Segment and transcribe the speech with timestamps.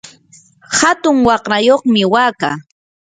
[0.77, 2.55] hatun waqrayuqmi wakaa.